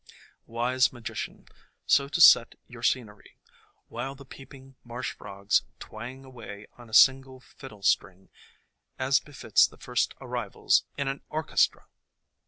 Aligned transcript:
Wise 0.47 0.91
Magician, 0.91 1.45
so 1.85 2.07
to 2.07 2.19
set 2.19 2.55
your 2.65 2.81
scenery, 2.81 3.37
while 3.87 4.15
the 4.15 4.25
peep 4.25 4.51
ing 4.51 4.75
marsh 4.83 5.11
frogs 5.11 5.61
twang 5.77 6.25
away 6.25 6.65
on 6.75 6.89
a 6.89 6.91
single 6.91 7.39
fiddle 7.39 7.83
string, 7.83 8.29
as 8.97 9.19
befits 9.19 9.67
the 9.67 9.77
first 9.77 10.15
arrivals 10.19 10.85
in 10.97 11.07
an 11.07 11.21
orchestra! 11.29 11.85